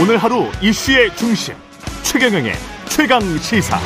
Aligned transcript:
오늘 0.00 0.16
하루 0.16 0.44
이슈의 0.62 1.14
중심 1.14 1.54
최경영의 2.02 2.52
최강 2.88 3.20
시사. 3.20 3.76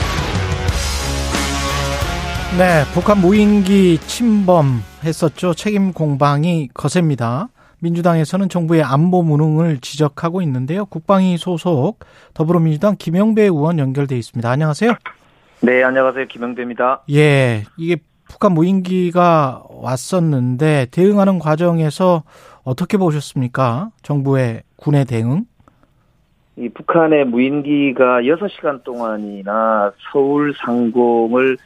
네, 2.56 2.85
북한 2.95 3.19
무인기 3.19 3.99
침범했었죠. 3.99 5.54
책임 5.54 5.92
공방이 5.92 6.69
거셉니다. 6.72 7.49
민주당에서는 7.81 8.49
정부의 8.49 8.85
안보 8.85 9.24
무능을 9.24 9.79
지적하고 9.81 10.40
있는데요. 10.42 10.85
국방위 10.85 11.37
소속 11.37 11.99
더불어민주당 12.33 12.94
김영배 12.96 13.42
의원 13.42 13.81
연결돼 13.81 14.17
있습니다. 14.17 14.49
안녕하세요. 14.49 14.94
네, 15.62 15.83
안녕하세요. 15.83 16.28
김영배입니다. 16.28 17.02
예, 17.10 17.65
이게 17.77 17.96
북한 18.28 18.52
무인기가 18.52 19.65
왔었는데 19.69 20.87
대응하는 20.92 21.41
과정에서 21.41 22.23
어떻게 22.62 22.99
보셨습니까? 22.99 23.91
정부의 24.03 24.62
군의 24.77 25.07
대응? 25.07 25.47
이 26.57 26.69
북한의 26.69 27.25
무인기가 27.27 28.21
6시간 28.23 28.85
동안이나 28.85 29.93
서울 30.12 30.55
상공을 30.55 31.57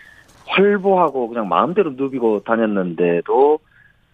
활보하고 0.46 1.28
그냥 1.28 1.48
마음대로 1.48 1.90
누비고 1.90 2.40
다녔는데도 2.44 3.58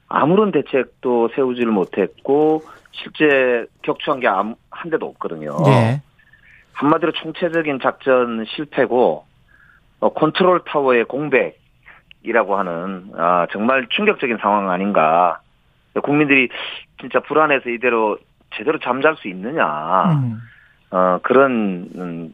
아무런 0.08 0.50
대책도 0.50 1.30
세우지를 1.34 1.70
못했고 1.70 2.62
실제 2.92 3.66
격추한 3.82 4.20
게 4.20 4.28
한 4.74 4.90
대도 4.90 5.06
없거든요. 5.06 5.56
예. 5.66 6.02
한마디로 6.74 7.12
총체적인 7.12 7.78
작전 7.82 8.44
실패고 8.44 9.24
어, 10.00 10.12
컨트롤 10.12 10.62
타워의 10.66 11.04
공백이라고 11.04 12.56
하는 12.58 13.10
아, 13.16 13.46
정말 13.52 13.86
충격적인 13.90 14.38
상황 14.38 14.70
아닌가. 14.70 15.40
국민들이 16.02 16.48
진짜 17.00 17.20
불안해서 17.20 17.70
이대로 17.70 18.18
제대로 18.56 18.78
잠잘 18.80 19.16
수 19.16 19.28
있느냐. 19.28 20.10
음. 20.12 20.40
어, 20.94 21.18
그런 21.24 21.90
음, 21.96 22.32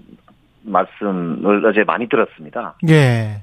말씀을 0.62 1.64
어제 1.66 1.82
많이 1.84 2.08
들었습니다. 2.08 2.76
예. 2.90 3.42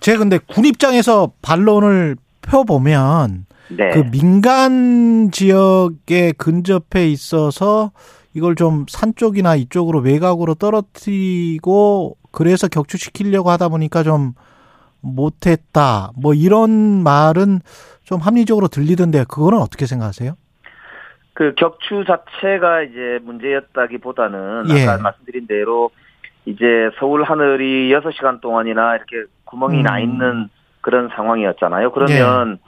제가 0.00 0.18
근데 0.18 0.38
군 0.38 0.64
입장에서 0.64 1.30
반론을 1.40 2.16
펴보면 2.42 3.46
네. 3.68 3.90
그 3.90 4.10
민간 4.10 5.30
지역에 5.30 6.32
근접해 6.36 7.06
있어서 7.08 7.92
이걸 8.34 8.56
좀 8.56 8.86
산 8.88 9.14
쪽이나 9.14 9.54
이쪽으로 9.54 10.00
외곽으로 10.00 10.54
떨어뜨리고 10.54 12.16
그래서 12.32 12.66
격추시키려고 12.68 13.50
하다 13.50 13.68
보니까 13.68 14.02
좀 14.02 14.34
못했다. 15.00 16.10
뭐 16.16 16.34
이런 16.34 16.70
말은 17.04 17.60
좀 18.02 18.20
합리적으로 18.20 18.66
들리던데 18.68 19.24
그거는 19.28 19.58
어떻게 19.58 19.86
생각하세요? 19.86 20.34
그 21.36 21.52
격추 21.54 22.04
자체가 22.06 22.80
이제 22.80 23.18
문제였다기보다는 23.22 24.64
예. 24.70 24.86
아까 24.86 25.02
말씀드린 25.02 25.46
대로 25.46 25.90
이제 26.46 26.88
서울 26.98 27.24
하늘이 27.24 27.90
6시간 27.92 28.40
동안이나 28.40 28.96
이렇게 28.96 29.30
구멍이 29.44 29.80
음. 29.80 29.82
나 29.82 29.98
있는 29.98 30.48
그런 30.80 31.10
상황이었잖아요. 31.14 31.92
그러면 31.92 32.58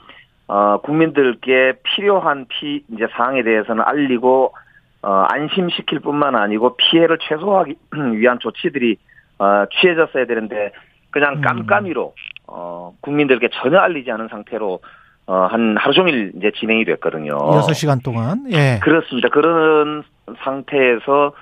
어 0.47 0.77
국민들께 0.83 1.79
필요한 1.81 2.45
피 2.47 2.83
이제 2.93 3.07
사항에 3.13 3.41
대해서는 3.41 3.83
알리고 3.83 4.53
어 5.01 5.25
안심시킬 5.29 6.01
뿐만 6.01 6.35
아니고 6.35 6.77
피해를 6.77 7.17
최소화하기 7.27 7.75
위한 8.17 8.37
조치들이 8.39 8.97
어 9.39 9.65
취해졌어야 9.81 10.25
되는데 10.25 10.73
그냥 11.09 11.37
음. 11.37 11.41
깜깜이로 11.41 12.13
어 12.45 12.93
국민들께 13.01 13.49
전혀 13.53 13.79
알리지 13.79 14.11
않은 14.11 14.27
상태로 14.27 14.79
어 15.29 15.47
한 15.47 15.77
하루 15.77 15.93
종일 15.93 16.31
이제 16.35 16.51
진행이 16.59 16.85
됐거든요. 16.85 17.37
여섯 17.53 17.73
시간 17.73 17.99
동안. 18.01 18.45
예. 18.51 18.79
그렇습니다. 18.81 19.29
그런 19.29 20.03
상태에서 20.43 21.33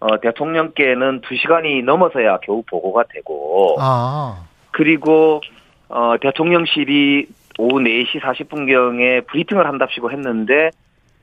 어, 0.00 0.20
대통령께는 0.20 1.20
2시간이 1.20 1.84
넘어서야 1.84 2.38
겨우 2.42 2.64
보고가 2.68 3.04
되고 3.08 3.76
아. 3.78 4.44
그리고 4.72 5.40
어, 5.88 6.16
대통령실이 6.20 7.26
오후 7.58 7.78
4시 7.78 8.20
40분경에 8.20 9.26
브리핑을 9.28 9.64
한답시고 9.64 10.10
했는데 10.10 10.70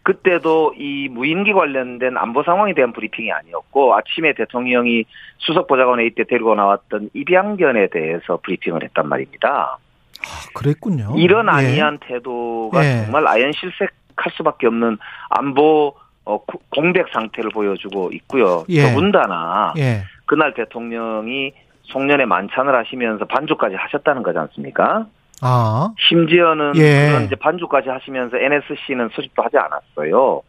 그때도 0.03 0.75
이 0.77 1.09
무인기 1.09 1.51
관련된 1.51 2.17
안보 2.17 2.43
상황에 2.43 2.73
대한 2.73 2.93
브리핑이 2.93 3.31
아니었고 3.31 3.95
아침에 3.95 4.33
대통령이 4.33 5.03
수석 5.37 5.67
보좌관 5.67 5.99
회의 5.99 6.11
때 6.11 6.23
데리고 6.23 6.55
나왔던 6.55 7.09
입양견에 7.13 7.87
대해서 7.87 8.39
브리핑을 8.43 8.83
했단 8.83 9.07
말입니다. 9.07 9.77
아, 10.25 10.49
그랬군요. 10.53 11.13
이런 11.17 11.47
예. 11.47 11.51
아니한 11.51 11.99
태도가 11.99 12.83
예. 12.85 13.03
정말 13.03 13.27
아연 13.27 13.51
실색할 13.53 14.31
수밖에 14.37 14.67
없는 14.67 14.97
안보 15.29 15.95
어, 16.25 16.37
구- 16.45 16.59
공백 16.69 17.07
상태를 17.11 17.49
보여주고 17.51 18.11
있고요. 18.13 18.63
예. 18.69 18.83
더군다나 18.83 19.73
예. 19.77 20.03
그날 20.25 20.53
대통령이 20.53 21.53
송년회 21.83 22.25
만찬을 22.25 22.73
하시면서 22.73 23.25
반주까지 23.25 23.75
하셨다는 23.75 24.23
거지 24.23 24.37
않습니까? 24.39 25.05
아. 25.41 25.91
심지어는 25.99 26.73
예. 26.77 27.07
그런 27.09 27.23
이제 27.25 27.35
반주까지 27.35 27.89
하시면서 27.89 28.37
NSC는 28.37 29.09
수집도 29.13 29.43
하지 29.43 29.57
않았어요. 29.57 30.41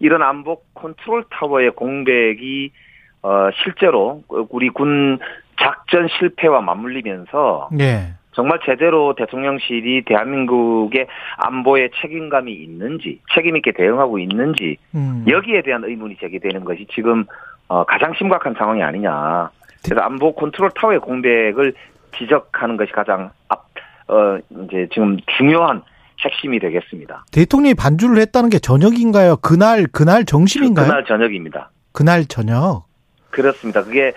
이런 0.00 0.22
안보 0.22 0.62
컨트롤 0.74 1.24
타워의 1.30 1.72
공백이 1.72 2.70
어, 3.22 3.48
실제로 3.62 4.22
우리 4.28 4.70
군 4.70 5.18
작전 5.60 6.08
실패와 6.18 6.62
맞물리면서 6.62 7.68
예. 7.80 8.14
정말 8.34 8.58
제대로 8.64 9.14
대통령실이 9.14 10.04
대한민국의 10.04 11.06
안보에 11.38 11.90
책임감이 12.00 12.52
있는지 12.52 13.20
책임 13.34 13.56
있게 13.56 13.72
대응하고 13.72 14.18
있는지 14.18 14.76
음. 14.94 15.24
여기에 15.28 15.62
대한 15.62 15.84
의문이 15.84 16.16
제기되는 16.20 16.64
것이 16.64 16.86
지금 16.94 17.24
어, 17.68 17.84
가장 17.84 18.12
심각한 18.14 18.54
상황이 18.54 18.82
아니냐. 18.82 19.50
그래서 19.84 20.00
안보 20.02 20.34
컨트롤 20.34 20.70
타워의 20.74 21.00
공백을 21.00 21.74
지적하는 22.18 22.76
것이 22.76 22.92
가장 22.92 23.30
앞, 23.48 23.66
어, 24.08 24.38
이제 24.64 24.88
지금 24.92 25.16
중요한 25.38 25.82
핵심이 26.20 26.58
되겠습니다. 26.58 27.24
대통령이 27.32 27.74
반주를 27.74 28.18
했다는 28.18 28.50
게 28.50 28.58
저녁인가요? 28.58 29.36
그날 29.36 29.86
그날 29.92 30.24
정심인가요? 30.24 30.86
그날 30.86 31.04
저녁입니다. 31.04 31.70
그날 31.92 32.24
저녁. 32.26 32.84
그렇습니다. 33.30 33.82
그게 33.82 34.12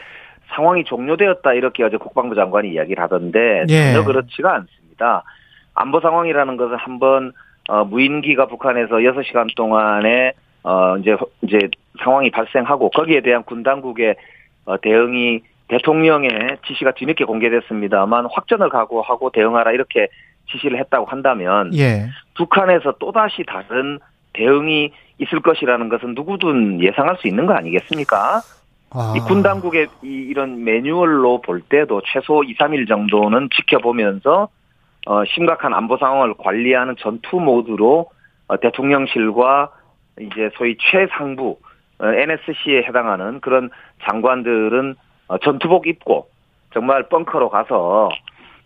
상황이 0.49 0.83
종료되었다 0.83 1.53
이렇게 1.53 1.83
어제 1.83 1.97
국방부 1.97 2.35
장관이 2.35 2.71
이야기를 2.71 3.01
하던데 3.03 3.65
예. 3.69 3.93
전혀 3.93 4.03
그렇지가 4.05 4.53
않습니다. 4.53 5.23
안보 5.73 5.99
상황이라는 5.99 6.57
것은 6.57 6.75
한번 6.75 7.33
어, 7.69 7.83
무인기가 7.83 8.47
북한에서 8.47 8.95
6시간 8.95 9.53
동안에 9.55 10.33
어 10.63 10.97
이제 10.97 11.15
이제 11.41 11.69
상황이 12.03 12.31
발생하고 12.31 12.89
거기에 12.89 13.21
대한 13.21 13.43
군 13.43 13.63
당국의 13.63 14.15
어, 14.65 14.77
대응이 14.77 15.41
대통령의 15.67 16.57
지시가 16.65 16.91
뒤늦게 16.91 17.25
공개됐습니다만 17.25 18.27
확전을 18.31 18.69
각오하고 18.69 19.31
대응하라 19.31 19.71
이렇게 19.71 20.07
지시를 20.51 20.79
했다고 20.79 21.05
한다면 21.05 21.75
예. 21.75 22.07
북한에서 22.35 22.95
또다시 22.99 23.43
다른 23.45 23.99
대응이 24.33 24.91
있을 25.19 25.41
것이라는 25.41 25.89
것은 25.89 26.13
누구든 26.15 26.81
예상할 26.81 27.17
수 27.17 27.27
있는 27.27 27.45
거 27.45 27.53
아니겠습니까? 27.53 28.41
아. 28.91 29.13
이군 29.17 29.43
당국의 29.43 29.87
이, 30.03 30.07
이런 30.07 30.63
매뉴얼로 30.63 31.41
볼 31.41 31.61
때도 31.61 32.01
최소 32.05 32.43
2, 32.43 32.55
3일 32.55 32.87
정도는 32.87 33.49
지켜보면서 33.55 34.49
어, 35.07 35.25
심각한 35.25 35.73
안보 35.73 35.97
상황을 35.97 36.35
관리하는 36.37 36.95
전투 36.99 37.39
모드로 37.39 38.09
어, 38.47 38.57
대통령실과 38.57 39.71
이제 40.19 40.49
소위 40.57 40.77
최상부 40.79 41.57
어, 41.99 42.05
NSC에 42.05 42.83
해당하는 42.87 43.39
그런 43.41 43.69
장관들은 44.03 44.95
어, 45.27 45.37
전투복 45.39 45.87
입고 45.87 46.29
정말 46.73 47.07
벙커로 47.09 47.49
가서 47.49 48.09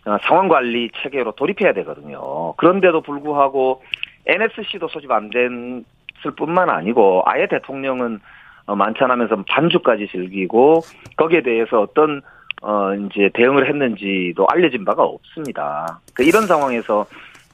어, 0.04 0.16
상황 0.22 0.48
관리 0.48 0.90
체계로 1.02 1.32
돌입해야 1.32 1.72
되거든요. 1.74 2.54
그런데도 2.54 3.02
불구하고 3.02 3.82
NSC도 4.26 4.88
소집 4.88 5.10
안 5.10 5.30
됐을 5.30 6.34
뿐만 6.36 6.70
아니고 6.70 7.22
아예 7.26 7.46
대통령은 7.46 8.16
어, 8.16 8.20
만찬하면서 8.66 9.44
반주까지 9.48 10.08
즐기고 10.10 10.82
거기에 11.16 11.42
대해서 11.42 11.80
어떤 11.80 12.22
어 12.62 12.94
이제 12.94 13.28
대응을 13.34 13.68
했는지도 13.68 14.46
알려진 14.48 14.84
바가 14.84 15.02
없습니다. 15.02 16.00
그 16.14 16.22
이런 16.22 16.46
상황에서 16.46 17.06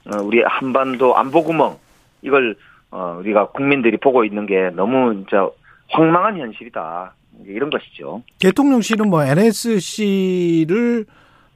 어, 0.07 0.23
우리 0.23 0.43
한반도 0.43 1.17
안보 1.17 1.43
구멍 1.43 1.77
이걸 2.23 2.57
어 2.91 3.17
우리가 3.21 3.49
국민들이 3.49 3.97
보고 3.97 4.25
있는 4.25 4.47
게 4.47 4.71
너무 4.71 5.15
진짜 5.15 5.49
황망한 5.91 6.39
현실이다. 6.39 7.15
이런 7.47 7.71
것이죠. 7.71 8.23
대통령실은 8.41 9.09
뭐 9.09 9.23
NSC를 9.23 11.07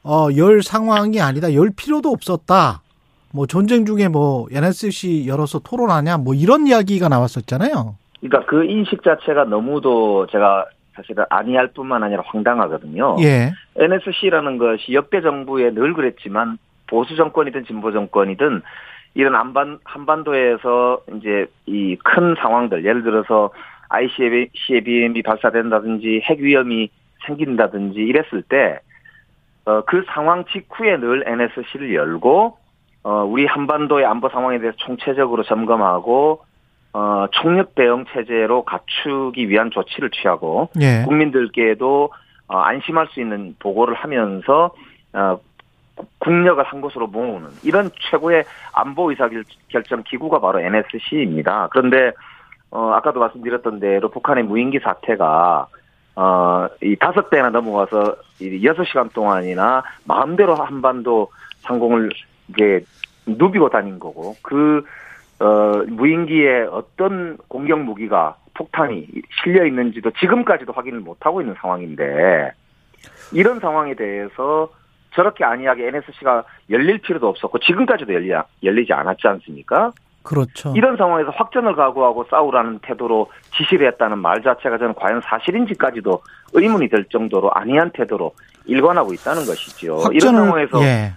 어, 0.04 0.28
열 0.36 0.62
상황이 0.62 1.20
아니다. 1.20 1.52
열 1.54 1.70
필요도 1.70 2.10
없었다. 2.10 2.82
뭐 3.32 3.46
전쟁 3.46 3.84
중에 3.84 4.08
뭐 4.08 4.46
NSC 4.50 5.26
열어서 5.26 5.58
토론하냐 5.58 6.18
뭐 6.18 6.34
이런 6.34 6.66
이야기가 6.66 7.08
나왔었잖아요. 7.08 7.96
그러니까 8.22 8.48
그 8.48 8.64
인식 8.64 9.02
자체가 9.02 9.44
너무도 9.44 10.26
제가 10.28 10.66
사실은 10.94 11.24
아니할 11.28 11.68
뿐만 11.68 12.02
아니라 12.02 12.22
황당하거든요. 12.26 13.16
예. 13.20 13.50
NSC라는 13.76 14.58
것이 14.58 14.94
역대 14.94 15.20
정부에 15.20 15.70
늘 15.70 15.92
그랬지만 15.94 16.58
보수 16.86 17.16
정권이든 17.16 17.64
진보 17.64 17.92
정권이든 17.92 18.62
이런 19.14 19.34
한반 19.34 19.78
한반도에서 19.84 21.00
이제 21.16 21.46
이 21.66 21.96
큰 22.04 22.34
상황들 22.38 22.84
예를 22.84 23.02
들어서 23.02 23.50
ICBM이 23.88 25.22
발사된다든지 25.22 26.22
핵 26.24 26.38
위험이 26.40 26.90
생긴다든지 27.26 27.98
이랬을 28.00 28.42
때, 28.48 28.78
어, 29.64 29.82
그 29.82 30.04
상황 30.08 30.44
직후에 30.46 30.96
늘 30.98 31.24
NSC를 31.26 31.94
열고, 31.94 32.56
어, 33.04 33.24
우리 33.24 33.46
한반도의 33.46 34.04
안보 34.06 34.28
상황에 34.28 34.58
대해서 34.58 34.76
총체적으로 34.78 35.42
점검하고, 35.44 36.42
어, 36.94 37.26
총력 37.30 37.74
대응 37.74 38.04
체제로 38.12 38.64
갖추기 38.64 39.48
위한 39.48 39.70
조치를 39.70 40.10
취하고, 40.10 40.68
예. 40.80 41.04
국민들께도 41.06 42.10
어, 42.48 42.58
안심할 42.58 43.08
수 43.08 43.20
있는 43.20 43.56
보고를 43.58 43.94
하면서, 43.94 44.74
어, 45.14 45.40
국력을 46.18 46.62
한 46.62 46.80
곳으로 46.80 47.06
모으는 47.06 47.48
이런 47.62 47.90
최고의 48.10 48.44
안보 48.72 49.10
의사 49.10 49.28
결정 49.68 50.02
기구가 50.02 50.40
바로 50.40 50.60
NSC입니다. 50.60 51.68
그런데 51.70 52.12
어 52.70 52.92
아까도 52.94 53.20
말씀드렸던 53.20 53.78
대로 53.78 54.08
북한의 54.10 54.44
무인기 54.44 54.78
사태가 54.80 55.66
어 56.16 56.52
이 56.82 56.96
다섯 56.96 57.30
대나 57.30 57.50
넘어가서 57.50 58.16
이 58.40 58.64
여섯 58.64 58.84
시간 58.84 59.08
동안이나 59.10 59.82
마음대로 60.04 60.54
한반도 60.54 61.30
상공을 61.60 62.10
이게 62.48 62.80
누비고 63.26 63.70
다닌 63.70 63.98
거고 63.98 64.36
그 64.42 64.84
어, 65.42 65.84
무인기에 65.88 66.66
어떤 66.70 67.36
공격 67.48 67.80
무기가 67.80 68.36
폭탄이 68.54 69.08
실려 69.42 69.66
있는지도 69.66 70.12
지금까지도 70.12 70.72
확인을 70.72 71.00
못 71.00 71.16
하고 71.26 71.40
있는 71.40 71.56
상황인데 71.60 72.52
이런 73.32 73.58
상황에 73.58 73.94
대해서 73.94 74.70
저렇게 75.14 75.44
안이하게 75.44 75.88
NSC가 75.88 76.44
열릴 76.70 76.98
필요도 76.98 77.28
없었고 77.28 77.58
지금까지도 77.58 78.14
열리, 78.14 78.32
열리지 78.62 78.92
않았지 78.92 79.26
않습니까? 79.26 79.90
그렇죠. 80.22 80.72
이런 80.76 80.96
상황에서 80.96 81.30
확전을 81.30 81.74
각오하고 81.74 82.26
싸우라는 82.30 82.78
태도로 82.82 83.28
지시를 83.56 83.88
했다는 83.88 84.18
말 84.18 84.42
자체가 84.42 84.78
저는 84.78 84.94
과연 84.94 85.20
사실인지까지도 85.22 86.22
의문이 86.52 86.88
될 86.88 87.04
정도로 87.06 87.50
안이한 87.52 87.90
태도로 87.90 88.32
일관하고 88.66 89.12
있다는 89.12 89.44
것이죠. 89.44 89.96
확전을, 89.96 90.14
이런 90.14 90.34
상황에서 90.36 90.82
예. 90.84 91.12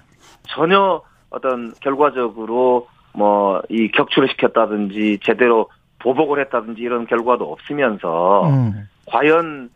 전혀 0.48 1.00
어떤 1.30 1.74
결과적으로 1.80 2.88
뭐 3.18 3.62
이 3.70 3.90
격추를 3.92 4.30
시켰다든지 4.30 5.20
제대로 5.24 5.70
보복을 6.00 6.40
했다든지 6.42 6.82
이런 6.82 7.08
결과도 7.08 7.52
없으면서 7.52 8.48
음. 8.50 8.88
과연 9.08 9.70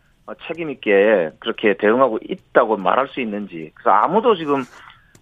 책임 0.46 0.70
있게 0.70 1.30
그렇게 1.40 1.74
대응하고 1.76 2.18
있다고 2.22 2.76
말할 2.76 3.08
수 3.08 3.20
있는지 3.20 3.72
그래서 3.74 3.90
아무도 3.90 4.36
지금 4.36 4.62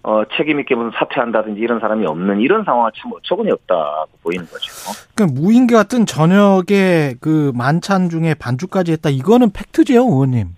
어 0.02 0.22
책임 0.36 0.60
있게 0.60 0.74
무슨 0.74 0.90
사퇴한다든지 0.96 1.60
이런 1.60 1.80
사람이 1.80 2.06
없는 2.06 2.40
이런 2.40 2.64
상황은 2.64 2.90
참 2.96 3.10
어처구니 3.14 3.50
없다고 3.50 4.10
보이는 4.22 4.44
거죠. 4.46 4.70
그러니까 5.14 5.40
무인기 5.40 5.74
같은 5.74 6.06
저녁에 6.06 7.14
그 7.20 7.52
만찬 7.54 8.10
중에 8.10 8.34
반주까지 8.34 8.92
했다. 8.92 9.08
이거는 9.10 9.50
팩트죠, 9.52 9.94
의원님. 9.94 10.48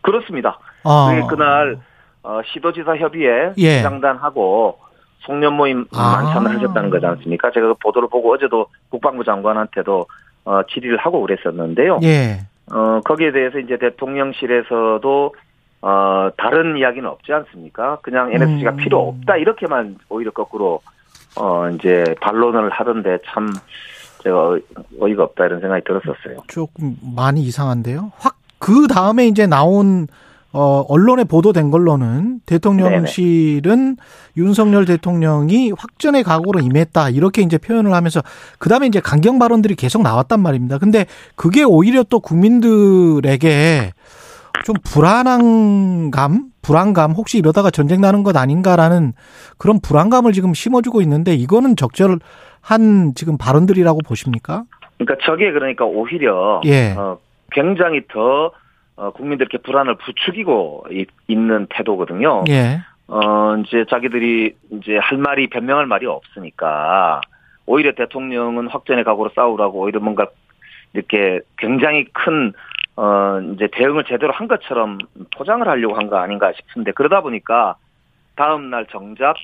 그렇습니다. 0.00 0.58
아. 0.84 1.26
그날 1.28 1.78
어, 2.22 2.40
시도지사 2.52 2.96
협의회 2.96 3.52
예. 3.58 3.82
장단하고 3.82 4.78
송년 5.20 5.54
모임 5.54 5.86
아. 5.92 6.22
만찬을 6.22 6.56
하셨다는 6.56 6.90
거지 6.90 7.06
않습니까? 7.06 7.50
제가 7.50 7.68
그 7.68 7.74
보도를 7.74 8.08
보고 8.08 8.32
어제도 8.32 8.66
국방부 8.88 9.24
장관한테도 9.24 10.06
어, 10.44 10.62
질의를 10.72 10.98
하고 10.98 11.20
그랬었는데요. 11.22 12.00
예. 12.02 12.40
어, 12.72 13.00
거기에 13.04 13.32
대해서 13.32 13.58
이제 13.58 13.76
대통령실에서도 13.78 15.34
어, 15.82 16.30
다른 16.36 16.76
이야기는 16.76 17.08
없지 17.08 17.32
않습니까? 17.32 17.98
그냥 18.02 18.32
NSC가 18.32 18.72
음. 18.72 18.76
필요 18.76 19.08
없다 19.08 19.36
이렇게만 19.36 19.98
오히려 20.08 20.30
거꾸로 20.30 20.80
어, 21.36 21.68
이제 21.70 22.14
반론을 22.20 22.70
하던데 22.70 23.18
참 23.26 23.52
제가 24.22 24.58
어이가 25.00 25.24
없다 25.24 25.46
이런 25.46 25.60
생각이 25.60 25.84
들었었어요. 25.84 26.42
조금 26.48 26.96
많이 27.14 27.40
이상한데요. 27.42 28.12
확 28.18 28.40
그 28.60 28.86
다음에 28.86 29.26
이제 29.26 29.46
나온 29.48 30.06
어 30.52 30.84
언론에 30.88 31.24
보도된 31.24 31.70
걸로는 31.70 32.40
대통령실은 32.44 33.96
윤석열 34.36 34.84
대통령이 34.84 35.72
확전의 35.76 36.24
각오로 36.24 36.58
임했다 36.58 37.10
이렇게 37.10 37.42
이제 37.42 37.56
표현을 37.56 37.92
하면서 37.92 38.20
그 38.58 38.68
다음에 38.68 38.86
이제 38.88 38.98
강경 38.98 39.38
발언들이 39.38 39.76
계속 39.76 40.02
나왔단 40.02 40.40
말입니다. 40.40 40.78
근데 40.78 41.06
그게 41.36 41.62
오히려 41.62 42.02
또 42.02 42.18
국민들에게 42.18 43.92
좀 44.64 44.76
불안한 44.82 46.10
불안감 46.62 47.12
혹시 47.12 47.38
이러다가 47.38 47.70
전쟁 47.70 48.00
나는 48.00 48.22
것 48.22 48.36
아닌가라는 48.36 49.12
그런 49.56 49.80
불안감을 49.80 50.32
지금 50.32 50.52
심어주고 50.52 51.00
있는데 51.02 51.34
이거는 51.34 51.76
적절한 51.76 53.14
지금 53.14 53.38
발언들이라고 53.38 54.00
보십니까? 54.06 54.64
그러니까 54.98 55.24
저게 55.24 55.52
그러니까 55.52 55.84
오히려 55.84 56.60
예. 56.66 56.94
어, 56.96 57.18
굉장히 57.52 58.02
더 58.12 58.52
어, 59.00 59.10
국민들께 59.12 59.58
불안을 59.58 59.94
부추기고 59.94 60.88
있, 60.90 61.08
있는 61.26 61.66
태도거든요. 61.70 62.44
예. 62.50 62.80
어, 63.08 63.56
이제 63.56 63.86
자기들이 63.88 64.54
이제 64.72 64.98
할 64.98 65.16
말이 65.16 65.48
변명할 65.48 65.86
말이 65.86 66.04
없으니까 66.04 67.22
오히려 67.64 67.92
대통령은 67.94 68.68
확전의 68.68 69.04
각오로 69.04 69.30
싸우라고 69.34 69.80
오히려 69.80 70.00
뭔가 70.00 70.26
이렇게 70.92 71.40
굉장히 71.56 72.04
큰 72.12 72.52
어, 72.96 73.40
이제 73.54 73.68
대응을 73.72 74.04
제대로 74.04 74.32
한 74.34 74.48
것처럼 74.48 74.98
포장을 75.34 75.66
하려고 75.66 75.94
한 75.94 76.10
거 76.10 76.18
아닌가 76.18 76.52
싶은데 76.52 76.92
그러다 76.92 77.22
보니까 77.22 77.76
다음날 78.36 78.84
정작 78.90 79.36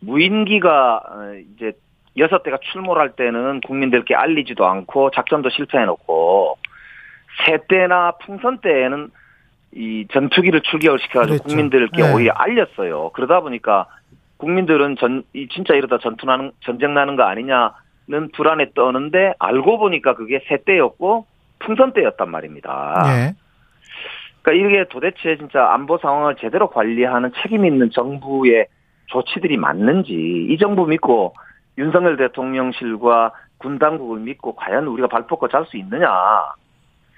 무인기가 0.00 1.02
어, 1.08 1.34
이제 1.54 1.72
여섯 2.16 2.42
대가 2.42 2.58
출몰할 2.72 3.10
때는 3.10 3.60
국민들께 3.60 4.16
알리지도 4.16 4.66
않고 4.66 5.12
작전도 5.12 5.50
실패해놓고 5.50 6.43
새 7.44 7.58
때나 7.68 8.12
풍선 8.24 8.58
때에는 8.58 9.10
이 9.72 10.06
전투기를 10.12 10.60
출격을 10.62 10.98
시켜가지고 11.00 11.38
그랬죠. 11.38 11.48
국민들께 11.48 12.02
네. 12.02 12.12
오히려 12.12 12.32
알렸어요. 12.34 13.10
그러다 13.10 13.40
보니까 13.40 13.86
국민들은 14.36 14.96
전, 14.96 15.24
이 15.32 15.48
진짜 15.48 15.74
이러다 15.74 15.98
전투 15.98 16.26
나는, 16.26 16.52
전쟁 16.60 16.94
나는 16.94 17.16
거 17.16 17.24
아니냐는 17.24 18.30
불안에 18.34 18.70
떠는데 18.74 19.34
알고 19.38 19.78
보니까 19.78 20.14
그게 20.14 20.40
새 20.48 20.58
때였고 20.64 21.26
풍선 21.58 21.92
때였단 21.92 22.30
말입니다. 22.30 23.02
예. 23.06 23.34
그러니까 24.42 24.68
이게 24.68 24.84
도대체 24.90 25.36
진짜 25.38 25.72
안보 25.72 25.98
상황을 25.98 26.36
제대로 26.36 26.68
관리하는 26.68 27.32
책임 27.42 27.64
있는 27.64 27.90
정부의 27.90 28.66
조치들이 29.06 29.56
맞는지 29.56 30.12
이 30.50 30.58
정부 30.58 30.86
믿고 30.86 31.34
윤석열 31.78 32.16
대통령실과 32.16 33.32
군 33.58 33.78
당국을 33.78 34.20
믿고 34.20 34.54
과연 34.54 34.86
우리가 34.86 35.08
발 35.08 35.26
뻗고 35.26 35.48
잘 35.48 35.64
수 35.66 35.76
있느냐 35.78 36.08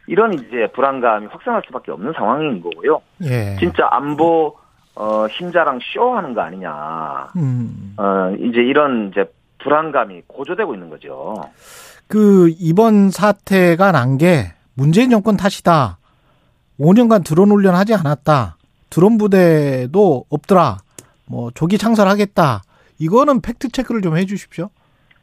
이런 0.06 0.34
이제 0.34 0.68
불안감이 0.75 1.26
확산할 1.26 1.62
수밖에 1.66 1.90
없는 1.92 2.12
상황인 2.16 2.60
거고요. 2.62 3.00
예. 3.25 3.56
진짜 3.58 3.88
안보 3.90 4.56
어 4.94 5.26
힘자랑 5.26 5.78
쇼하는 5.82 6.34
거 6.34 6.40
아니냐. 6.42 7.28
음. 7.36 7.94
어 7.96 8.32
이제 8.38 8.60
이런 8.60 9.10
이제 9.10 9.25
불안감이 9.58 10.22
고조되고 10.26 10.75
있는 10.75 10.88
거죠. 10.90 11.34
그 12.08 12.50
이번 12.58 13.10
사태가 13.10 13.92
난 13.92 14.16
게 14.18 14.52
문재인 14.75 15.10
정권 15.10 15.36
탓이다. 15.36 15.98
5년간 16.78 17.25
드론 17.25 17.50
훈련 17.50 17.75
하지 17.75 17.94
않았다. 17.94 18.56
드론 18.90 19.18
부대도 19.18 20.26
없더라. 20.28 20.78
뭐 21.26 21.50
조기 21.52 21.78
창설하겠다. 21.78 22.62
이거는 22.98 23.40
팩트 23.40 23.70
체크를 23.70 24.02
좀 24.02 24.16
해주십시오. 24.16 24.68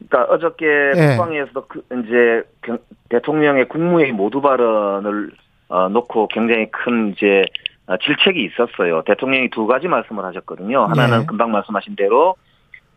그러니까 0.08 0.32
어저께 0.32 0.66
예. 0.96 1.06
국방위에서도 1.16 1.66
그 1.68 1.82
이제 2.04 2.42
경- 2.62 2.78
대통령의 3.08 3.68
국무회의 3.68 4.12
모두 4.12 4.40
발언을 4.40 5.30
어, 5.68 5.88
놓고 5.88 6.28
굉장히 6.28 6.70
큰 6.70 7.12
이제 7.12 7.44
어, 7.86 7.96
질책이 7.96 8.42
있었어요. 8.44 9.02
대통령이 9.02 9.50
두 9.50 9.66
가지 9.66 9.88
말씀을 9.88 10.24
하셨거든요. 10.24 10.84
하나는 10.86 11.22
예. 11.22 11.26
금방 11.26 11.50
말씀하신 11.52 11.96
대로 11.96 12.36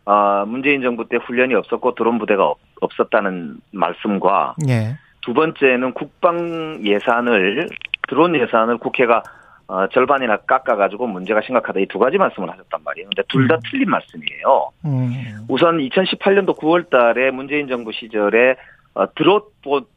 어, 0.04 0.44
문재인 0.46 0.82
정부 0.82 1.08
때 1.08 1.16
훈련이 1.18 1.54
없었고 1.54 1.94
드론 1.94 2.18
부대가 2.18 2.46
없, 2.46 2.58
없었다는 2.80 3.56
말씀과 3.72 4.54
예. 4.68 4.96
두 5.20 5.34
번째는 5.34 5.92
국방 5.92 6.80
예산을 6.82 7.68
드론 8.08 8.34
예산을 8.34 8.78
국회가 8.78 9.22
어, 9.68 9.86
절반이나 9.88 10.38
깎아가지고 10.38 11.06
문제가 11.06 11.42
심각하다 11.42 11.80
이 11.80 11.86
두 11.86 11.98
가지 11.98 12.16
말씀을 12.16 12.48
하셨단 12.50 12.80
말이에요. 12.84 13.08
근데 13.14 13.22
둘다 13.28 13.56
음. 13.56 13.60
틀린 13.70 13.90
말씀이에요. 13.90 14.70
음. 14.86 15.12
우선 15.48 15.78
2018년도 15.78 16.56
9월달에 16.58 17.30
문재인 17.30 17.68
정부 17.68 17.92
시절에 17.92 18.56
어, 18.94 19.12
드롯봇 19.14 19.88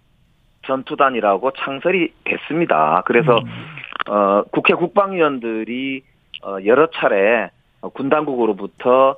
전투단이라고 0.67 1.51
창설이 1.51 2.13
됐습니다. 2.25 3.01
그래서 3.05 3.37
음. 3.39 4.11
어, 4.13 4.43
국회 4.51 4.73
국방위원들이 4.73 6.03
어, 6.43 6.57
여러 6.65 6.87
차례 6.91 7.49
어, 7.81 7.89
군 7.89 8.09
당국으로부터 8.09 9.15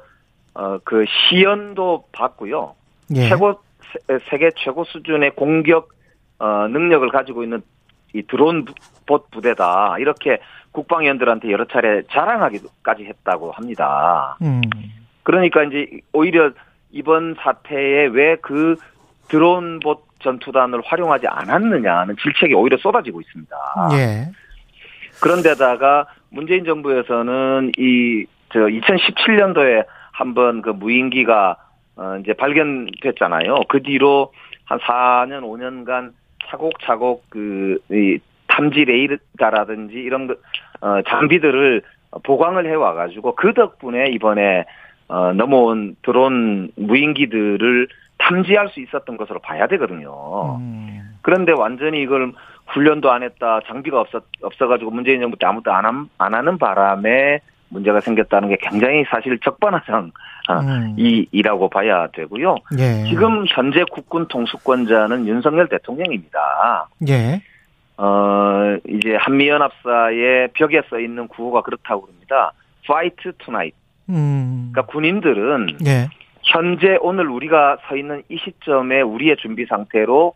어, 0.53 0.77
그 0.83 1.03
시연도 1.07 2.05
받고요. 2.11 2.75
예. 3.15 3.27
최고 3.27 3.59
세- 4.07 4.19
세계 4.29 4.51
최고 4.57 4.83
수준의 4.83 5.31
공격 5.31 5.89
어, 6.39 6.67
능력을 6.67 7.09
가지고 7.09 7.43
있는 7.43 7.61
이 8.13 8.23
드론 8.23 8.65
부- 8.65 8.73
봇 9.05 9.29
부대다 9.31 9.97
이렇게 9.99 10.39
국방위원들한테 10.71 11.51
여러 11.51 11.65
차례 11.65 12.01
자랑하기까지 12.11 13.05
했다고 13.05 13.51
합니다. 13.51 14.37
음. 14.41 14.61
그러니까 15.23 15.63
이제 15.63 15.87
오히려 16.13 16.51
이번 16.91 17.35
사태에 17.39 18.05
왜 18.07 18.37
그 18.41 18.75
드론 19.27 19.79
봇 19.81 20.03
전투단을 20.19 20.81
활용하지 20.85 21.27
않았느냐는 21.27 22.15
질책이 22.21 22.53
오히려 22.53 22.77
쏟아지고 22.77 23.19
있습니다. 23.21 23.55
예. 23.93 24.29
그런데다가 25.21 26.07
문재인 26.29 26.65
정부에서는 26.65 27.71
이 27.77 28.25
저 28.53 28.59
2017년도에 28.59 29.83
한번 30.11 30.61
그 30.61 30.69
무인기가 30.69 31.57
어 31.95 32.17
이제 32.21 32.33
발견됐잖아요. 32.33 33.61
그 33.67 33.81
뒤로 33.81 34.31
한 34.65 34.77
4년 34.77 35.41
5년간 35.41 36.11
차곡차곡 36.57 37.29
그 37.29 37.79
이 37.91 38.19
탐지 38.47 38.85
레이더라든지 38.85 39.95
이런 39.95 40.27
그, 40.27 40.39
어 40.81 41.01
장비들을 41.07 41.81
보강을 42.23 42.67
해 42.67 42.75
와가지고 42.75 43.33
그 43.35 43.53
덕분에 43.53 44.09
이번에 44.11 44.65
어 45.07 45.33
넘어온 45.33 45.95
드론 46.03 46.69
무인기들을 46.75 47.87
탐지할 48.19 48.69
수 48.69 48.79
있었던 48.79 49.17
것으로 49.17 49.39
봐야 49.39 49.65
되거든요. 49.67 50.57
음. 50.59 51.15
그런데 51.23 51.51
완전히 51.51 52.01
이걸 52.01 52.31
훈련도 52.67 53.11
안 53.11 53.23
했다, 53.23 53.59
장비가 53.65 53.99
없었, 53.99 54.23
없어가지고 54.41 54.91
문재인 54.91 55.19
정부 55.19 55.37
때 55.37 55.45
아무도 55.47 55.71
안, 55.73 55.85
함- 55.85 56.09
안 56.19 56.33
하는 56.35 56.57
바람에 56.57 57.39
문제가 57.73 57.99
생겼다는 57.99 58.49
게 58.49 58.57
굉장히 58.61 59.03
사실 59.09 59.37
적반하장, 59.39 60.11
아, 60.47 60.59
음. 60.59 60.95
이, 60.97 61.27
이라고 61.31 61.69
봐야 61.69 62.07
되고요. 62.07 62.55
예. 62.77 63.03
지금 63.09 63.45
현재 63.47 63.83
국군 63.91 64.27
통수권자는 64.27 65.27
윤석열 65.27 65.67
대통령입니다. 65.67 66.87
예. 67.09 67.41
어, 67.97 68.77
이제 68.87 69.15
한미연합사의 69.15 70.49
벽에 70.53 70.81
써 70.89 70.99
있는 70.99 71.27
구호가 71.27 71.61
그렇다고 71.61 72.03
그럽니다. 72.03 72.53
Fight 72.85 73.31
tonight. 73.43 73.75
음. 74.09 74.69
그러니까 74.71 74.91
군인들은 74.91 75.77
예. 75.85 76.09
현재 76.43 76.97
오늘 77.01 77.27
우리가 77.29 77.77
서 77.87 77.95
있는 77.95 78.21
이 78.29 78.37
시점에 78.37 79.01
우리의 79.01 79.37
준비 79.37 79.65
상태로 79.65 80.33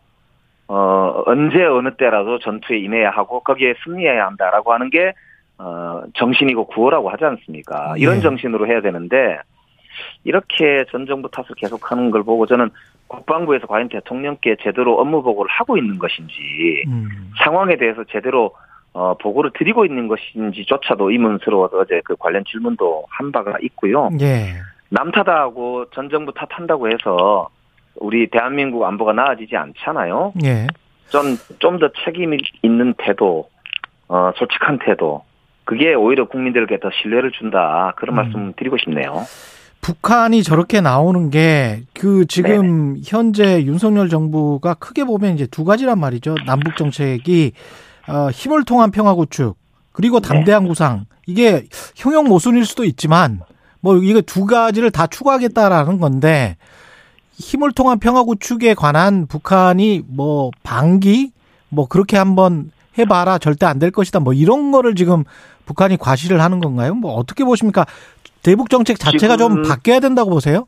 어 0.68 1.22
언제 1.26 1.64
어느 1.64 1.94
때라도 1.96 2.38
전투에 2.38 2.78
임해야 2.78 3.10
하고 3.10 3.40
거기에 3.40 3.74
승리해야 3.84 4.26
한다라고 4.26 4.72
하는 4.72 4.90
게 4.90 5.12
어 5.58 6.02
정신이고 6.14 6.66
구호라고 6.68 7.10
하지 7.10 7.24
않습니까? 7.24 7.94
이런 7.96 8.18
예. 8.18 8.20
정신으로 8.20 8.66
해야 8.68 8.80
되는데 8.80 9.38
이렇게 10.24 10.84
전 10.90 11.06
정부 11.06 11.28
탓을 11.30 11.48
계속하는 11.56 12.10
걸 12.10 12.22
보고 12.22 12.46
저는 12.46 12.70
국방부에서 13.08 13.66
과연 13.66 13.88
대통령께 13.88 14.56
제대로 14.62 15.00
업무 15.00 15.22
보고를 15.22 15.50
하고 15.50 15.76
있는 15.76 15.98
것인지 15.98 16.32
음. 16.86 17.32
상황에 17.42 17.76
대해서 17.76 18.04
제대로 18.04 18.52
어 18.92 19.14
보고를 19.14 19.50
드리고 19.54 19.84
있는 19.84 20.08
것인지조차도 20.08 21.10
의문스러워서 21.10 21.78
어제 21.78 22.00
그 22.04 22.16
관련 22.16 22.44
질문도 22.44 23.04
한 23.08 23.32
바가 23.32 23.58
있고요. 23.62 24.10
예. 24.20 24.54
남 24.90 25.10
탓하고 25.10 25.86
전 25.90 26.08
정부 26.08 26.32
탓한다고 26.32 26.88
해서 26.88 27.48
우리 27.96 28.28
대한민국 28.30 28.84
안보가 28.84 29.12
나아지지 29.12 29.56
않잖아요. 29.56 30.32
예. 30.44 30.66
좀좀 31.10 31.78
더 31.78 31.90
책임 32.04 32.36
있는 32.62 32.94
태도, 32.98 33.48
어 34.08 34.32
솔직한 34.36 34.78
태도. 34.78 35.22
그게 35.68 35.92
오히려 35.92 36.26
국민들에게 36.26 36.80
더 36.80 36.88
신뢰를 37.02 37.30
준다. 37.32 37.92
그런 37.96 38.14
음. 38.14 38.16
말씀 38.16 38.54
드리고 38.56 38.78
싶네요. 38.78 39.26
북한이 39.82 40.42
저렇게 40.42 40.80
나오는 40.80 41.28
게 41.28 41.82
그 41.92 42.26
지금 42.26 42.96
현재 43.04 43.62
윤석열 43.64 44.08
정부가 44.08 44.74
크게 44.74 45.04
보면 45.04 45.34
이제 45.34 45.46
두 45.46 45.64
가지란 45.64 45.98
말이죠. 45.98 46.36
남북 46.46 46.76
정책이 46.76 47.52
어, 48.08 48.30
힘을 48.30 48.64
통한 48.64 48.90
평화 48.92 49.14
구축 49.14 49.58
그리고 49.92 50.20
담대한 50.20 50.66
구상 50.66 51.04
이게 51.26 51.64
형용 51.96 52.24
모순일 52.28 52.64
수도 52.64 52.84
있지만 52.84 53.40
뭐 53.80 53.96
이거 53.98 54.20
두 54.20 54.46
가지를 54.46 54.90
다 54.90 55.06
추구하겠다라는 55.06 55.98
건데 55.98 56.56
힘을 57.32 57.72
통한 57.72 57.98
평화 57.98 58.22
구축에 58.22 58.74
관한 58.74 59.26
북한이 59.26 60.04
뭐 60.08 60.50
방기 60.62 61.32
뭐 61.68 61.86
그렇게 61.88 62.16
한번 62.16 62.70
해봐라 62.98 63.38
절대 63.38 63.66
안 63.66 63.78
될 63.78 63.90
것이다 63.90 64.20
뭐 64.20 64.32
이런 64.32 64.72
거를 64.72 64.94
지금 64.94 65.24
북한이 65.66 65.96
과시를 65.98 66.40
하는 66.40 66.60
건가요? 66.60 66.94
뭐 66.94 67.12
어떻게 67.14 67.44
보십니까? 67.44 67.84
대북 68.42 68.70
정책 68.70 68.98
자체가 68.98 69.36
좀 69.36 69.62
지금- 69.62 69.62
바뀌어야 69.68 70.00
된다고 70.00 70.30
보세요? 70.30 70.66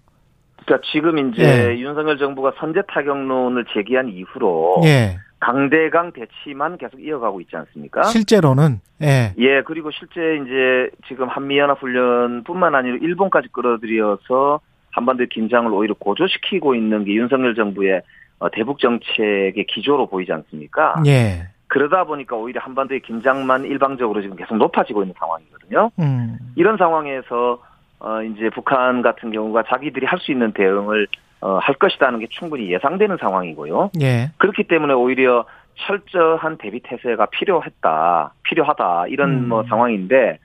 그러니까 0.65 0.87
지금 0.93 1.19
이제 1.33 1.43
예. 1.73 1.79
윤석열 1.79 2.19
정부가 2.19 2.53
선제 2.59 2.83
타격론을 2.89 3.65
제기한 3.75 4.09
이후로 4.09 4.83
예. 4.85 5.19
강대강 5.41 6.13
대치만 6.13 6.77
계속 6.77 7.03
이어가고 7.03 7.41
있지 7.41 7.57
않습니까? 7.57 8.03
실제로는 8.05 8.81
예. 9.03 9.33
예, 9.39 9.63
그리고 9.67 9.91
실제 9.91 10.37
이제 10.37 10.91
지금 11.09 11.29
한미 11.29 11.59
연합 11.59 11.81
훈련뿐만 11.83 12.75
아니라 12.75 12.97
일본까지 13.01 13.49
끌어들여서 13.53 14.61
한반도의 14.91 15.29
긴장을 15.31 15.73
오히려 15.73 15.95
고조시키고 15.99 16.75
있는 16.75 17.05
게 17.05 17.15
윤석열 17.15 17.55
정부의 17.55 18.03
어, 18.41 18.51
대북 18.51 18.79
정책의 18.81 19.65
기조로 19.69 20.09
보이지 20.09 20.33
않습니까? 20.33 21.03
예. 21.07 21.49
그러다 21.71 22.05
보니까 22.05 22.37
오히려 22.37 22.61
한반도의 22.61 23.01
긴장만 23.01 23.65
일방적으로 23.65 24.21
지금 24.21 24.37
계속 24.37 24.57
높아지고 24.57 25.03
있는 25.03 25.15
상황이거든요. 25.19 25.91
음. 26.01 26.37
이런 26.57 26.77
상황에서 26.77 27.63
어 28.01 28.23
이제 28.23 28.51
북한 28.51 29.03
같은 29.03 29.31
경우가 29.31 29.63
자기들이 29.69 30.05
할 30.05 30.19
수 30.19 30.33
있는 30.33 30.53
대응을 30.53 31.07
어, 31.43 31.59
할 31.59 31.77
것이라는 31.77 32.19
게 32.19 32.27
충분히 32.29 32.71
예상되는 32.73 33.17
상황이고요. 33.19 33.93
예. 34.03 34.31
그렇기 34.39 34.65
때문에 34.65 34.93
오히려 34.95 35.47
철저한 35.77 36.59
대비 36.59 36.81
태세가 36.81 37.27
필요했다, 37.27 38.35
필요하다 38.43 39.07
이런 39.07 39.31
음. 39.31 39.49
뭐 39.49 39.63
상황인데 39.63 40.39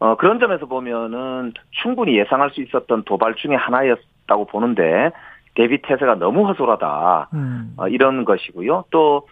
어 0.00 0.16
그런 0.16 0.38
점에서 0.38 0.66
보면은 0.66 1.54
충분히 1.82 2.18
예상할 2.18 2.50
수 2.50 2.60
있었던 2.60 3.04
도발 3.04 3.34
중에 3.36 3.54
하나였다고 3.54 4.44
보는데 4.46 5.10
대비 5.54 5.80
태세가 5.80 6.16
너무 6.16 6.46
허술하다 6.46 7.30
음. 7.32 7.72
어, 7.78 7.88
이런 7.88 8.26
것이고요. 8.26 8.84
또 8.90 9.26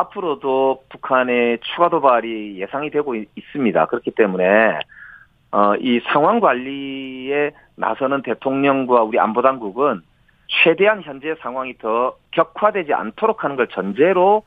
앞으로도 0.00 0.84
북한의 0.88 1.58
추가 1.62 1.88
도발이 1.88 2.60
예상이 2.60 2.90
되고 2.90 3.14
있, 3.14 3.28
습니다. 3.52 3.86
그렇기 3.86 4.12
때문에 4.12 4.78
어, 5.52 5.74
이 5.76 6.00
상황 6.12 6.40
관리에 6.40 7.50
나서는 7.76 8.22
대통령과 8.22 9.02
우리 9.02 9.18
안보 9.18 9.42
당국은 9.42 10.02
최대한 10.50 11.02
현재 11.02 11.34
상황이 11.40 11.76
더 11.78 12.16
격화되지 12.32 12.92
않도록 12.92 13.44
하는 13.44 13.56
걸 13.56 13.68
전제로 13.68 14.42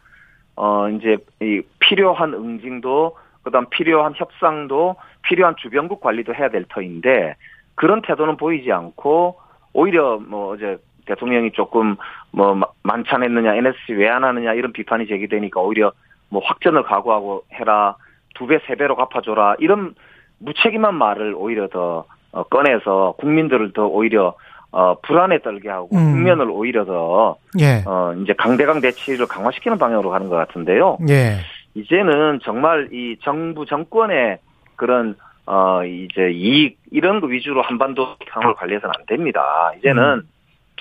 어 0.55 0.87
이제 0.89 1.17
이 1.41 1.61
필요한 1.79 2.33
응징도 2.33 3.17
그다음 3.41 3.65
필요한 3.69 4.13
협상도 4.15 4.95
필요한 5.23 5.55
주변국 5.57 6.01
관리도 6.01 6.35
해야 6.35 6.49
될 6.49 6.65
터인데 6.69 7.35
그런 7.75 8.01
태도는 8.01 8.37
보이지 8.37 8.71
않고 8.71 9.39
오히려 9.73 10.19
뭐 10.19 10.53
어제 10.53 10.77
대통령이 11.05 11.51
조금 11.51 11.95
뭐 12.31 12.55
마- 12.55 12.67
만찬했느냐 12.83 13.55
NSC 13.55 13.93
왜 13.93 14.09
안 14.09 14.23
하느냐 14.23 14.53
이런 14.53 14.71
비판이 14.73 15.07
제기되니까 15.07 15.59
오히려 15.61 15.91
뭐 16.29 16.41
확전을 16.43 16.83
각오하고 16.83 17.43
해라 17.53 17.95
두 18.35 18.47
배 18.47 18.59
세 18.67 18.75
배로 18.75 18.95
갚아줘라 18.95 19.55
이런 19.59 19.93
무책임한 20.39 20.95
말을 20.95 21.33
오히려 21.37 21.67
더 21.67 22.05
어, 22.31 22.43
꺼내서 22.43 23.13
국민들을 23.19 23.73
더 23.73 23.85
오히려 23.85 24.33
어, 24.71 24.95
불안에 25.01 25.39
떨게 25.43 25.69
하고 25.69 25.89
음. 25.93 26.13
국면을 26.13 26.49
오히려 26.49 26.83
더 26.85 27.35
예. 27.59 27.83
어, 27.85 28.13
이제 28.23 28.33
강대강 28.33 28.81
대치를 28.81 29.27
강화시키는 29.27 29.77
방향으로 29.77 30.09
가는 30.09 30.29
것 30.29 30.35
같은데요. 30.35 30.97
예. 31.09 31.37
이제는 31.75 32.39
정말 32.43 32.89
이 32.91 33.17
정부 33.21 33.65
정권의 33.67 34.39
그런 34.75 35.15
어 35.45 35.83
이제 35.85 36.31
이익 36.31 36.77
이런 36.91 37.19
거 37.19 37.27
위주로 37.27 37.61
한반도 37.61 38.15
상황을 38.31 38.55
관리해서는 38.55 38.93
안 38.97 39.05
됩니다. 39.05 39.71
이제는 39.77 40.03
음. 40.03 40.21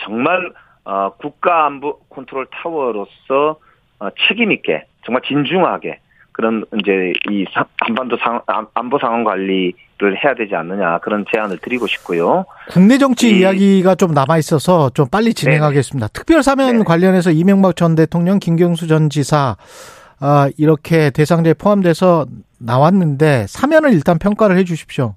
정말 0.00 0.52
어 0.84 1.10
국가 1.18 1.66
안보 1.66 1.98
컨트롤 2.10 2.46
타워로서 2.50 3.56
어 4.00 4.08
책임 4.28 4.50
있게 4.52 4.84
정말 5.04 5.22
진중하게 5.26 6.00
그런 6.32 6.64
이제 6.80 7.12
이 7.30 7.44
사- 7.52 7.66
한반도 7.78 8.16
상, 8.16 8.40
안- 8.46 8.66
안보 8.74 8.98
상황 8.98 9.22
관리를 9.22 9.74
해야 10.24 10.34
되지 10.34 10.54
않느냐 10.56 10.98
그런 10.98 11.24
제안을 11.32 11.58
드리고 11.58 11.86
싶고요. 11.86 12.46
국내 12.70 12.96
정치 12.98 13.30
이- 13.30 13.40
이야기가 13.40 13.94
좀 13.96 14.12
남아 14.12 14.38
있어서 14.38 14.90
좀 14.90 15.06
빨리 15.10 15.34
진행하겠습니다. 15.34 16.08
특별 16.08 16.42
사면 16.42 16.72
네네. 16.72 16.84
관련해서 16.84 17.30
이명박 17.30 17.76
전 17.76 17.94
대통령, 17.94 18.38
김경수 18.38 18.86
전 18.88 19.10
지사 19.10 19.56
아, 20.20 20.48
이렇게 20.56 21.10
대상자에 21.10 21.54
포함돼서 21.54 22.26
나왔는데 22.58 23.46
사면을 23.48 23.92
일단 23.92 24.18
평가를 24.18 24.56
해 24.56 24.64
주십시오. 24.64 25.14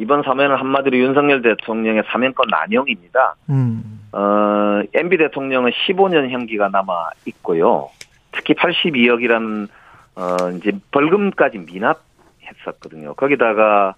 이번 0.00 0.22
사면은 0.22 0.56
한마디로 0.56 0.96
윤석열 0.96 1.42
대통령의 1.42 2.04
사면권 2.06 2.46
난용입니다. 2.48 3.34
음. 3.50 4.00
어, 4.12 4.80
MB 4.94 5.18
대통령은 5.18 5.70
15년 5.72 6.30
형기가 6.30 6.70
남아 6.70 7.10
있고요. 7.26 7.90
특히 8.32 8.54
82억이라는 8.54 9.68
어 10.16 10.50
이제 10.56 10.72
벌금까지 10.90 11.58
미납했었거든요. 11.58 13.14
거기다가 13.14 13.94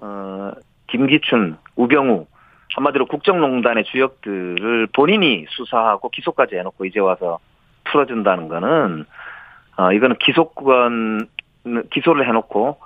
어 0.00 0.52
김기춘, 0.86 1.58
우병우 1.76 2.26
한마디로 2.74 3.06
국정농단의 3.06 3.84
주역들을 3.84 4.88
본인이 4.94 5.44
수사하고 5.50 6.08
기소까지 6.08 6.56
해놓고 6.56 6.86
이제 6.86 6.98
와서 6.98 7.38
풀어준다는 7.84 8.48
거는 8.48 9.04
어 9.76 9.92
이거는 9.92 10.16
기소권 10.16 11.28
기소를 11.90 12.26
해놓고 12.26 12.78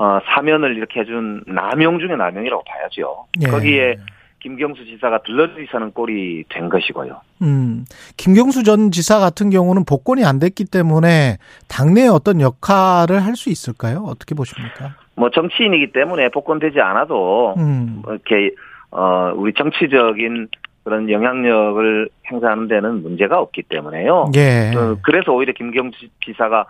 어 0.00 0.18
사면을 0.24 0.76
이렇게 0.78 1.00
해준 1.00 1.42
남용 1.46 1.98
중에 1.98 2.16
남용이라고 2.16 2.64
봐야죠. 2.64 3.26
예. 3.42 3.46
거기에 3.48 3.96
김경수 4.38 4.86
지사가 4.86 5.18
들러리서는 5.24 5.92
꼴이 5.92 6.44
된 6.48 6.70
것이고요. 6.70 7.20
음, 7.42 7.84
김경수 8.16 8.62
전 8.62 8.90
지사 8.90 9.18
같은 9.18 9.50
경우는 9.50 9.84
복권이 9.84 10.24
안 10.24 10.38
됐기 10.38 10.64
때문에 10.64 11.36
당내에 11.68 12.06
어떤 12.08 12.40
역할을 12.40 13.22
할 13.22 13.36
수 13.36 13.50
있을까요? 13.50 14.02
어떻게 14.06 14.34
보십니까? 14.34 14.94
뭐 15.16 15.28
정치인이기 15.28 15.92
때문에 15.92 16.30
복권되지 16.30 16.80
않아도 16.80 17.54
음, 17.58 18.00
뭐 18.02 18.14
이렇게 18.14 18.54
어 18.90 19.32
우리 19.36 19.52
정치적인 19.52 20.48
그런 20.82 21.10
영향력을 21.10 22.08
행사하는 22.32 22.68
데는 22.68 23.02
문제가 23.02 23.38
없기 23.38 23.64
때문에요. 23.64 24.30
예. 24.34 24.72
어, 24.74 24.96
그래서 25.02 25.32
오히려 25.32 25.52
김경수 25.52 25.98
지사가 26.24 26.64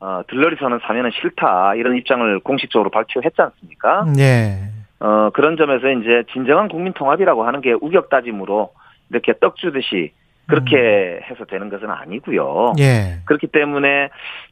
어, 0.00 0.22
들러리 0.28 0.56
서는 0.56 0.80
사면은 0.82 1.10
싫다 1.12 1.74
이런 1.74 1.96
입장을 1.96 2.40
공식적으로 2.40 2.90
발표했지 2.90 3.40
않습니까? 3.40 4.06
예. 4.18 4.58
어, 4.98 5.30
그런 5.32 5.56
점에서 5.56 5.90
이제 5.90 6.24
진정한 6.32 6.68
국민 6.68 6.92
통합이라고 6.92 7.44
하는 7.44 7.60
게 7.60 7.72
우격 7.72 8.08
따짐으로 8.08 8.72
이렇게 9.10 9.34
떡 9.40 9.56
주듯이 9.56 10.12
그렇게 10.46 11.20
해서 11.30 11.44
되는 11.44 11.68
것은 11.68 11.90
아니고요. 11.90 12.72
예. 12.80 13.20
그렇기 13.26 13.46
때문에 13.48 14.08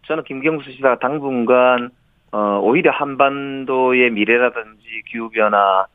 저는 0.07 0.25
김경수 0.25 0.71
씨가 0.73 0.99
당분간 1.01 1.91
어, 2.31 2.61
오히려 2.63 2.91
한반도의 2.93 4.11
미래라든지 4.11 4.85
기후 5.11 5.31
변화, 5.31 5.87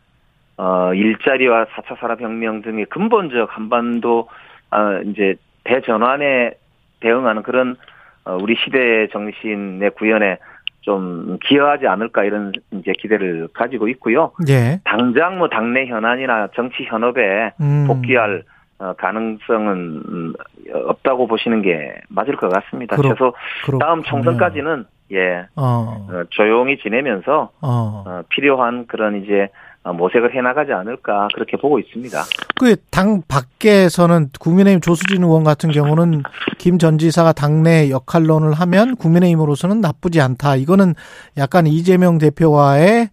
어, 0.58 0.94
일자리와 0.94 1.66
4차 1.66 2.00
산업 2.00 2.22
혁명 2.22 2.62
등의 2.62 2.86
근본적 2.86 3.56
한반도, 3.56 4.30
어, 4.72 5.02
이제 5.06 5.36
대전환에 5.64 6.54
대응하는 7.02 7.44
그런, 7.44 7.72
어, 7.72 7.76
우리 8.26 8.56
시대의 8.56 9.10
정신의 9.10 9.92
구현에 9.92 10.38
좀 10.82 11.38
기여하지 11.46 11.88
않을까 11.88 12.24
이런 12.24 12.52
이제 12.72 12.92
기대를 13.00 13.48
가지고 13.54 13.88
있고요. 13.90 14.32
예. 14.50 14.80
당장 14.84 15.38
뭐 15.38 15.48
당내 15.48 15.86
현안이나 15.88 16.50
정치 16.56 16.84
현업에 16.84 17.52
음. 17.62 17.86
복귀할 17.88 18.44
어, 18.80 18.92
가능성은 18.98 19.72
음, 20.10 20.34
없다고 20.74 21.28
보시는 21.28 21.62
게 21.62 21.94
맞을 22.10 22.36
것 22.36 22.50
같습니다. 22.52 22.96
그렇- 22.98 23.10
그래서 23.10 23.34
그렇군요. 23.66 23.80
다음 23.80 24.04
총선까지는 24.04 24.86
예 25.12 25.46
어. 25.56 26.08
어, 26.10 26.24
조용히 26.32 26.78
지내면서 26.80 27.52
어. 27.62 28.04
어, 28.06 28.22
필요한 28.30 28.86
그런 28.88 29.24
이제 29.24 29.44
어, 29.44 29.48
모색을 29.92 30.34
해나가지 30.36 30.72
않을까 30.72 31.28
그렇게 31.34 31.58
보고 31.58 31.78
있습니다. 31.80 32.18
그 32.60 32.76
당 32.90 33.22
밖에서는 33.28 34.30
국민의힘 34.40 34.80
조수진 34.82 35.24
의원 35.24 35.44
같은 35.44 35.72
경우는 35.72 36.24
김 36.58 36.78
전 36.78 36.98
지사가 36.98 37.34
당내 37.34 37.90
역할론을 37.90 38.54
하면 38.54 38.96
국민의힘으로서는 38.96 39.82
나쁘지 39.82 40.22
않다. 40.22 40.56
이거는 40.56 40.94
약간 41.38 41.68
이재명 41.68 42.18
대표와의 42.18 43.10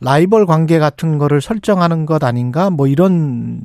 라이벌 0.00 0.46
관계 0.46 0.78
같은 0.78 1.18
거를 1.18 1.40
설정하는 1.40 2.06
것 2.06 2.24
아닌가? 2.24 2.70
뭐 2.70 2.86
이런 2.86 3.60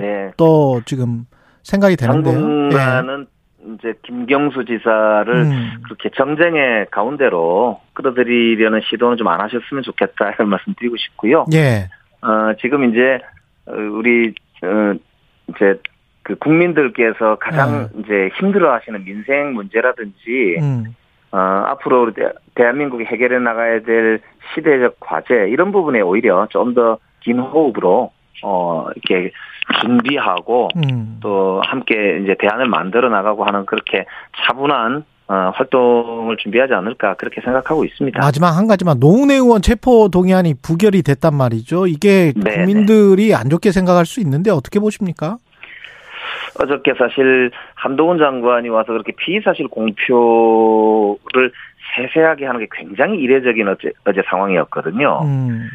네. 0.00 0.30
것도 0.36 0.82
지금 0.84 1.24
생각이 1.62 1.96
되는데요. 1.96 2.34
당분간은 2.34 3.26
이제 3.74 3.94
김경수 4.02 4.64
지사를 4.64 5.34
예. 5.36 5.40
음. 5.42 5.82
그렇게 5.84 6.10
정쟁의 6.16 6.86
가운데로 6.90 7.80
끌어들이려는 7.94 8.80
시도는 8.88 9.16
좀 9.16 9.28
안 9.28 9.40
하셨으면 9.40 9.82
좋겠다 9.82 10.30
이런 10.38 10.48
말씀 10.48 10.74
드리고 10.74 10.96
싶고요. 10.96 11.44
예. 11.52 11.88
어, 12.22 12.54
지금 12.60 12.90
이제, 12.90 13.20
어, 13.66 13.72
우리, 13.72 14.34
어, 14.62 14.94
이제, 15.48 15.80
그 16.22 16.34
국민들께서 16.36 17.36
가장 17.36 17.88
이제 17.98 18.30
힘들어 18.38 18.72
하시는 18.74 19.04
민생 19.04 19.52
문제라든지, 19.54 20.56
음. 20.60 20.84
어, 21.30 21.38
앞으로 21.38 22.12
대한민국이 22.54 23.04
해결해 23.04 23.38
나가야 23.38 23.82
될 23.82 24.20
시대적 24.54 24.96
과제, 25.00 25.48
이런 25.50 25.72
부분에 25.72 26.00
오히려 26.00 26.46
좀 26.50 26.74
더 26.74 26.98
긴 27.20 27.38
호흡으로, 27.40 28.12
어, 28.42 28.86
이렇게 28.94 29.32
준비하고, 29.80 30.68
음. 30.76 31.18
또 31.20 31.60
함께 31.64 32.20
이제 32.22 32.34
대안을 32.38 32.66
만들어 32.66 33.08
나가고 33.08 33.44
하는 33.44 33.66
그렇게 33.66 34.04
차분한, 34.36 35.04
어, 35.28 35.52
활동을 35.54 36.36
준비하지 36.38 36.72
않을까, 36.72 37.14
그렇게 37.14 37.40
생각하고 37.42 37.84
있습니다. 37.84 38.18
마지막 38.20 38.56
한 38.56 38.66
가지만 38.66 38.98
노웅래 38.98 39.34
의원 39.34 39.60
체포 39.60 40.08
동의안이 40.08 40.54
부결이 40.62 41.02
됐단 41.02 41.34
말이죠. 41.34 41.86
이게 41.86 42.32
네, 42.34 42.54
국민들이 42.54 43.34
안 43.34 43.50
좋게 43.50 43.72
생각할 43.72 44.06
수 44.06 44.20
있는데 44.20 44.50
어떻게 44.50 44.80
보십니까? 44.80 45.36
어저께 46.60 46.94
사실 46.98 47.50
한동훈 47.74 48.18
장관이 48.18 48.68
와서 48.68 48.92
그렇게 48.92 49.12
피의 49.12 49.42
사실 49.44 49.68
공표를 49.68 51.52
세세하게 51.94 52.46
하는 52.46 52.60
게 52.60 52.68
굉장히 52.72 53.18
이례적인 53.18 53.68
어제, 53.68 53.92
어제 54.04 54.22
상황이었거든요. 54.28 55.20
음. 55.24 55.68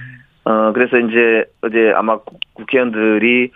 어, 0.46 0.72
그래서 0.74 0.98
이제 0.98 1.46
어제 1.62 1.92
아마 1.96 2.18
국- 2.18 2.40
국회의원들이, 2.54 3.52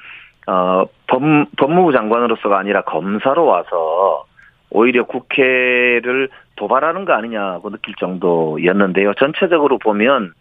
어, 0.47 0.86
법, 1.08 1.21
법무부 1.58 1.91
장관으로서가 1.91 2.58
아니라 2.58 2.82
검사로 2.82 3.45
와서 3.45 4.26
오히려 4.69 5.06
국회를 5.06 6.30
도발하는 6.56 7.06
거 7.06 7.13
아니냐고 7.13 7.69
느낄 7.69 7.93
정도였는데요. 7.95 9.13
전체적으로 9.15 9.78
보면, 9.78 10.34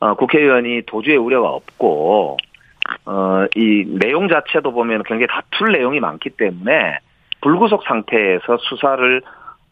어, 0.00 0.14
국회의원이 0.14 0.82
도주의 0.86 1.16
우려가 1.16 1.50
없고, 1.50 2.36
어, 3.06 3.44
이 3.54 3.84
내용 4.00 4.28
자체도 4.28 4.72
보면 4.72 5.02
굉장히 5.04 5.26
다툴 5.28 5.72
내용이 5.72 6.00
많기 6.00 6.30
때문에 6.30 6.98
불구속 7.40 7.82
상태에서 7.84 8.56
수사를 8.58 9.22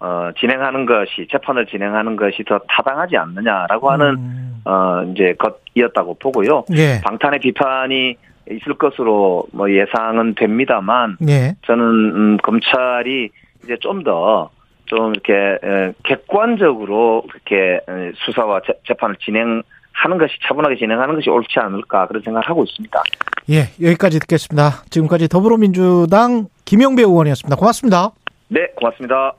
어, 0.01 0.31
진행하는 0.39 0.87
것이 0.87 1.27
재판을 1.31 1.67
진행하는 1.67 2.17
것이 2.17 2.45
더 2.45 2.61
타당하지 2.69 3.17
않느냐라고 3.17 3.91
하는 3.91 4.07
음. 4.15 4.63
어, 4.65 5.03
이제 5.13 5.35
것이었다고 5.39 6.15
보고요. 6.15 6.65
예. 6.77 7.01
방탄의 7.03 7.41
비판이 7.41 8.17
있을 8.51 8.75
것으로 8.75 9.47
뭐 9.53 9.71
예상은 9.71 10.35
됩니다만 10.35 11.17
예. 11.29 11.55
저는 11.67 11.85
음, 11.85 12.37
검찰이 12.39 13.31
이제 13.65 13.77
좀더좀 13.81 15.15
이렇게 15.15 15.35
에, 15.35 15.93
객관적으로 16.05 17.25
이렇게 17.35 17.81
에, 17.89 18.13
수사와 18.15 18.61
재, 18.67 18.75
재판을 18.87 19.17
진행하는 19.17 20.19
것이 20.19 20.35
차분하게 20.47 20.77
진행하는 20.77 21.17
것이 21.17 21.29
옳지 21.29 21.59
않을까 21.59 22.07
그런 22.07 22.23
생각을 22.23 22.49
하고 22.49 22.63
있습니다. 22.63 23.03
예, 23.51 23.63
여기까지 23.83 24.21
듣겠습니다. 24.21 24.85
지금까지 24.91 25.29
더불어민주당 25.29 26.47
김영배 26.65 27.03
의원이었습니다. 27.03 27.57
고맙습니다. 27.57 28.13
네, 28.49 28.67
고맙습니다. 28.77 29.15